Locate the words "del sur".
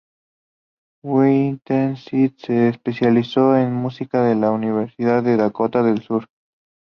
5.83-6.25